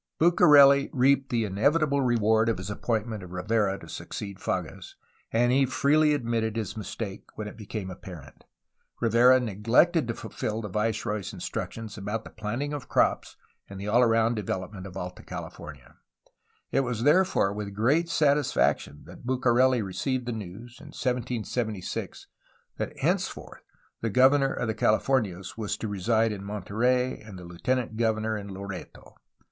[0.19, 4.95] BucareU reaped the inevitable reward of his appointment of Rivera to succeed Fages,
[5.31, 8.43] and he freely admitted his mis take when it became apparent.
[8.99, 13.37] Rivera neglected to fulfil the viceroy's instructions about the planting of crops
[13.69, 15.97] and the all round development of Alta Cahfornia.
[16.71, 22.25] It was there fore with great satisfaction that Bucareli received the news, in 1776,
[22.77, 23.61] that henceforth
[24.01, 28.47] the governor of the Californias was to reside in Monterey and the lieutenant governor in
[28.47, 29.13] Loreto.